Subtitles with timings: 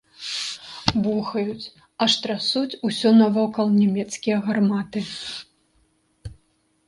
[1.07, 1.71] Бухаюць,
[2.05, 4.99] аж трасуць усё навокал нямецкія гарматы.